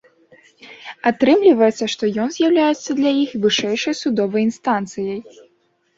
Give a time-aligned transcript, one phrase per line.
[1.09, 5.19] Атрымліваецца, што ён з'яўляецца для іх вышэйшай судовай інстанцыяй.